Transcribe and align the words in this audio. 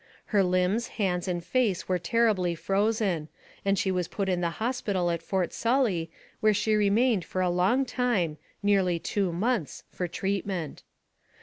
Her 0.33 0.43
limbs, 0.43 0.87
hands, 0.97 1.27
and 1.27 1.43
face 1.43 1.87
were 1.87 1.99
terribly 1.99 2.55
frozen, 2.55 3.27
and 3.63 3.77
she 3.77 3.91
was 3.91 4.07
put 4.07 4.29
in 4.29 4.41
the 4.41 4.49
hospital 4.57 5.11
at 5.11 5.21
Fort 5.21 5.53
Sully, 5.53 6.09
where 6.39 6.55
she 6.55 6.73
remained 6.73 7.23
for 7.23 7.39
a 7.41 7.51
long 7.51 7.85
time, 7.85 8.39
nearly 8.63 8.97
two 8.97 9.31
months, 9.31 9.83
for 9.91 10.07
treatment. 10.07 10.81